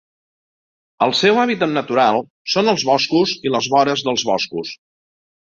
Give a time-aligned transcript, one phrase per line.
[1.05, 2.17] El seu hàbitat natural
[2.55, 4.75] són els boscos i les vores dels boscos.